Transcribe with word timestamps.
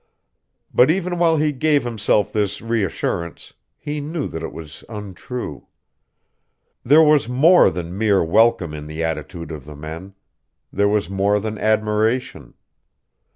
But 0.73 0.89
even 0.89 1.19
while 1.19 1.37
he 1.37 1.51
gave 1.51 1.83
himself 1.83 2.33
this 2.33 2.59
reassurance, 2.59 3.53
he 3.77 4.01
knew 4.01 4.27
that 4.29 4.41
it 4.41 4.51
was 4.51 4.83
untrue. 4.89 5.67
There 6.83 7.03
was 7.03 7.29
more 7.29 7.69
than 7.69 7.95
mere 7.95 8.23
welcome 8.23 8.73
in 8.73 8.87
the 8.87 9.03
attitude 9.03 9.51
of 9.51 9.65
the 9.65 9.75
men; 9.75 10.15
there 10.73 10.89
was 10.89 11.07
more 11.07 11.39
than 11.39 11.59
admiration. 11.59 12.55